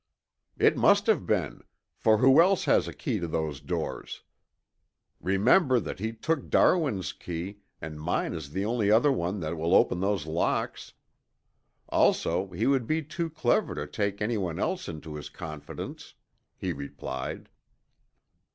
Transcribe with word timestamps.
"It 0.57 0.75
must 0.75 1.05
have 1.05 1.27
been, 1.27 1.61
for 1.95 2.17
who 2.17 2.41
else 2.41 2.65
has 2.65 2.87
a 2.87 2.91
key 2.91 3.19
to 3.19 3.27
those 3.27 3.61
doors? 3.61 4.23
Remember 5.19 5.79
that 5.79 5.99
he 5.99 6.11
took 6.11 6.49
Darwin's 6.49 7.13
key, 7.13 7.59
and 7.79 8.01
mine 8.01 8.33
is 8.33 8.49
the 8.49 8.65
only 8.65 8.89
other 8.89 9.11
one 9.11 9.41
that 9.41 9.55
will 9.55 9.75
open 9.75 9.99
those 9.99 10.25
locks. 10.25 10.93
Also 11.89 12.47
he 12.49 12.65
would 12.65 12.87
be 12.87 13.03
too 13.03 13.29
clever 13.29 13.75
to 13.75 13.85
take 13.85 14.23
anyone 14.23 14.57
else 14.57 14.89
into 14.89 15.13
his 15.13 15.29
confidence," 15.29 16.15
he 16.57 16.73
replied. 16.73 17.47